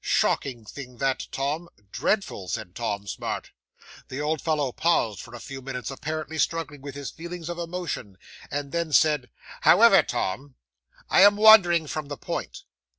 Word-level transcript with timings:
Shocking 0.03 0.65
thing 0.65 0.97
that, 0.97 1.27
Tom." 1.31 1.69
'"Dreadful!" 1.91 2.47
said 2.47 2.73
Tom 2.73 3.05
Smart. 3.05 3.51
'The 4.07 4.19
old 4.19 4.41
fellow 4.41 4.71
paused 4.71 5.19
for 5.21 5.35
a 5.35 5.39
few 5.39 5.61
minutes, 5.61 5.91
apparently 5.91 6.39
struggling 6.39 6.81
with 6.81 6.95
his 6.95 7.11
feelings 7.11 7.49
of 7.49 7.59
emotion, 7.59 8.17
and 8.49 8.71
then 8.71 8.93
said 8.93 9.29
'"However, 9.61 10.01
Tom, 10.01 10.55
I 11.07 11.21
am 11.21 11.35
wandering 11.35 11.85
from 11.85 12.07
the 12.07 12.17
point. 12.17 12.63